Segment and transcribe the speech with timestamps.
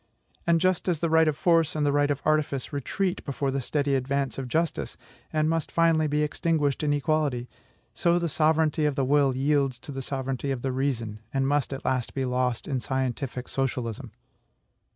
[0.47, 3.61] And just as the right of force and the right of artifice retreat before the
[3.61, 4.97] steady advance of justice,
[5.31, 7.47] and must finally be extinguished in equality,
[7.93, 11.71] so the sovereignty of the will yields to the sovereignty of the reason, and must
[11.71, 14.09] at last be lost in scientific socialism.